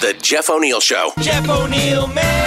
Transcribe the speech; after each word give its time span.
The 0.00 0.16
Jeff 0.22 0.48
O'Neill 0.48 0.80
Show. 0.80 1.12
Jeff 1.18 1.48
O'Neill 1.48 2.06
Mail. 2.06 2.37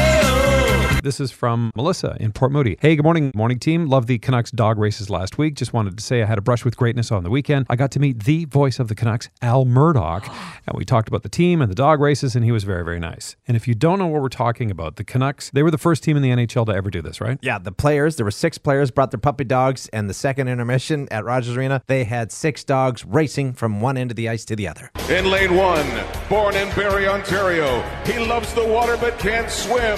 This 1.03 1.19
is 1.19 1.31
from 1.31 1.71
Melissa 1.75 2.15
in 2.19 2.31
Port 2.31 2.51
Moody. 2.51 2.77
Hey, 2.79 2.95
good 2.95 3.03
morning, 3.03 3.31
morning 3.33 3.57
team. 3.57 3.87
Love 3.87 4.05
the 4.05 4.19
Canucks 4.19 4.51
dog 4.51 4.77
races 4.77 5.09
last 5.09 5.39
week. 5.39 5.55
Just 5.55 5.73
wanted 5.73 5.97
to 5.97 6.03
say 6.03 6.21
I 6.21 6.25
had 6.25 6.37
a 6.37 6.41
brush 6.41 6.63
with 6.63 6.77
greatness 6.77 7.11
on 7.11 7.23
the 7.23 7.31
weekend. 7.31 7.65
I 7.69 7.75
got 7.75 7.89
to 7.91 7.99
meet 7.99 8.23
the 8.23 8.45
voice 8.45 8.77
of 8.77 8.87
the 8.87 8.93
Canucks, 8.93 9.27
Al 9.41 9.65
Murdoch, 9.65 10.27
and 10.67 10.77
we 10.77 10.85
talked 10.85 11.07
about 11.07 11.23
the 11.23 11.29
team 11.29 11.59
and 11.59 11.71
the 11.71 11.75
dog 11.75 11.99
races, 11.99 12.35
and 12.35 12.45
he 12.45 12.51
was 12.51 12.65
very, 12.65 12.85
very 12.85 12.99
nice. 12.99 13.35
And 13.47 13.57
if 13.57 13.67
you 13.67 13.73
don't 13.73 13.97
know 13.97 14.05
what 14.05 14.21
we're 14.21 14.29
talking 14.29 14.69
about, 14.69 14.97
the 14.97 15.03
Canucks, 15.03 15.49
they 15.51 15.63
were 15.63 15.71
the 15.71 15.79
first 15.79 16.03
team 16.03 16.15
in 16.17 16.21
the 16.21 16.29
NHL 16.29 16.67
to 16.67 16.71
ever 16.71 16.91
do 16.91 17.01
this, 17.01 17.19
right? 17.19 17.39
Yeah, 17.41 17.57
the 17.57 17.71
players, 17.71 18.17
there 18.17 18.25
were 18.25 18.29
six 18.29 18.59
players, 18.59 18.91
brought 18.91 19.09
their 19.09 19.19
puppy 19.19 19.43
dogs, 19.43 19.89
and 19.91 20.07
the 20.07 20.13
second 20.13 20.49
intermission 20.49 21.07
at 21.09 21.25
Rogers 21.25 21.57
Arena, 21.57 21.81
they 21.87 22.03
had 22.03 22.31
six 22.31 22.63
dogs 22.63 23.03
racing 23.05 23.53
from 23.53 23.81
one 23.81 23.97
end 23.97 24.11
of 24.11 24.17
the 24.17 24.29
ice 24.29 24.45
to 24.45 24.55
the 24.55 24.67
other. 24.67 24.91
In 25.09 25.31
lane 25.31 25.55
one, 25.55 25.87
born 26.29 26.55
in 26.55 26.69
Barrie, 26.75 27.07
Ontario, 27.07 27.81
he 28.05 28.19
loves 28.19 28.53
the 28.53 28.65
water 28.65 28.97
but 28.97 29.17
can't 29.17 29.49
swim. 29.49 29.97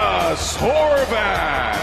Gus 0.00 0.56
Horvat. 0.56 1.76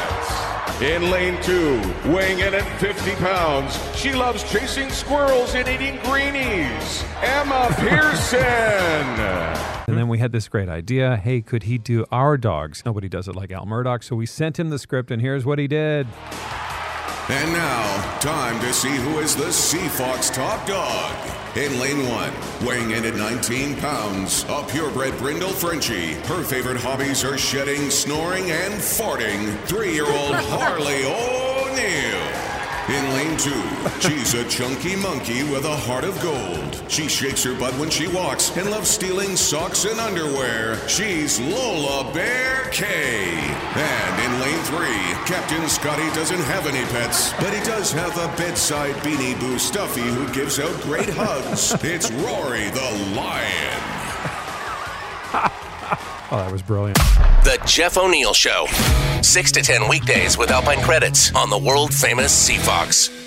In 0.82 1.12
lane 1.12 1.40
two, 1.44 1.80
weighing 2.12 2.40
in 2.40 2.56
at 2.56 2.80
50 2.80 3.12
pounds, 3.18 3.80
she 3.96 4.14
loves 4.14 4.44
chasing 4.52 4.90
squirrels 4.90 5.54
and 5.54 5.68
eating 5.68 6.00
greenies. 6.04 7.04
Emma 7.22 7.68
Pearson. 7.78 8.40
And 9.88 9.96
then 9.96 10.08
we 10.08 10.18
had 10.18 10.32
this 10.32 10.48
great 10.48 10.68
idea. 10.68 11.18
Hey, 11.18 11.42
could 11.42 11.64
he 11.64 11.78
do 11.78 12.06
our 12.12 12.38
dogs? 12.38 12.82
Nobody 12.84 13.08
does 13.08 13.28
it 13.28 13.36
like 13.36 13.52
Al 13.52 13.68
Murdoch. 13.68 14.02
So 14.02 14.16
we 14.16 14.26
sent 14.26 14.58
him 14.58 14.72
the 14.72 14.80
script, 14.80 15.12
and 15.12 15.22
here's 15.22 15.46
what 15.46 15.60
he 15.60 15.68
did. 15.68 16.08
And 17.30 17.52
now, 17.52 18.20
time 18.20 18.58
to 18.62 18.72
see 18.72 18.96
who 18.96 19.20
is 19.20 19.36
the 19.36 19.46
CFOX 19.46 20.34
top 20.34 20.66
dog. 20.66 21.14
In 21.58 21.78
lane 21.78 22.08
one, 22.08 22.32
weighing 22.66 22.92
in 22.92 23.04
at 23.04 23.16
19 23.16 23.76
pounds, 23.78 24.46
a 24.48 24.64
purebred 24.64 25.18
brindle 25.18 25.50
Frenchie. 25.50 26.14
Her 26.14 26.42
favorite 26.42 26.78
hobbies 26.78 27.26
are 27.26 27.38
shedding, 27.38 27.90
snoring, 27.90 28.50
and 28.52 28.76
farting. 28.76 29.58
Three 29.66 29.92
year 29.94 30.06
old 30.06 30.36
Harley 30.36 31.04
O'Neill. 31.04 32.48
In 32.90 33.04
lane 33.14 33.38
two, 33.38 33.62
she's 34.00 34.34
a 34.34 34.48
chunky 34.48 34.96
monkey 34.96 35.44
with 35.44 35.66
a 35.66 35.76
heart 35.76 36.06
of 36.06 36.18
gold. 36.22 36.82
She 36.90 37.10
shakes 37.10 37.44
her 37.44 37.54
butt 37.54 37.74
when 37.74 37.90
she 37.90 38.08
walks 38.08 38.56
and 38.56 38.72
loves 38.72 38.90
stealing 38.90 39.36
socks 39.36 39.84
and 39.84 40.00
underwear. 40.00 40.78
She's 40.88 41.38
Lola 41.42 42.10
Bear 42.14 42.70
K. 42.72 42.86
And 43.76 44.24
in 44.24 44.27
lane 44.27 44.27
three, 44.27 44.27
Captain 45.28 45.68
Scotty 45.70 46.08
doesn't 46.16 46.40
have 46.40 46.68
any 46.68 46.84
pets, 46.92 47.34
but 47.34 47.54
he 47.54 47.64
does 47.64 47.92
have 47.92 48.18
a 48.18 48.28
bedside 48.38 48.96
beanie 48.96 49.40
boo 49.40 49.60
stuffy 49.60 50.02
who 50.02 50.28
gives 50.34 50.60
out 50.60 50.74
great 50.82 51.10
hugs. 51.10 51.76
It's 51.84 52.10
Rory 52.12 52.70
the 52.70 53.14
Lion. 53.16 53.84
Oh, 56.30 56.36
that 56.36 56.52
was 56.52 56.62
brilliant. 56.62 56.98
The 57.46 57.58
Jeff 57.66 57.98
O'Neill 57.98 58.34
Show. 58.34 58.66
6 59.22 59.52
to 59.54 59.62
10 59.62 59.88
weekdays 59.88 60.38
with 60.38 60.52
Alpine 60.52 60.82
Credits 60.82 61.34
on 61.34 61.50
the 61.50 61.58
world 61.58 61.94
famous 61.94 62.50
CFOX. 62.50 63.27